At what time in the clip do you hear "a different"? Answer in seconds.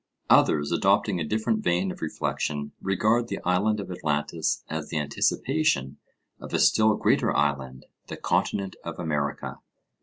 1.19-1.63